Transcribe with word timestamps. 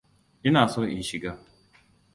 Ina 0.47 0.63
so 0.73 0.81
in 0.95 1.03
shiga. 1.09 1.31